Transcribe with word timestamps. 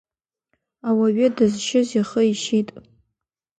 Ауаҩы 0.87 1.27
дызшьыз 1.35 1.89
ихы 1.99 2.21
ишьит. 2.31 2.69